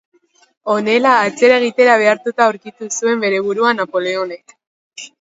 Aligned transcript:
Honela, 0.75 1.11
atzera 1.25 1.59
egitera 1.61 1.99
behartuta 2.05 2.47
aurkitu 2.49 2.91
zuen 2.97 3.25
bere 3.29 3.45
burua 3.49 3.79
Napoleonek. 3.81 4.61